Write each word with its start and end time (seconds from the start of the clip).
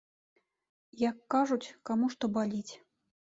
Як 1.09 1.19
кажуць, 1.35 1.73
каму 1.89 2.09
што 2.17 2.31
баліць. 2.39 2.73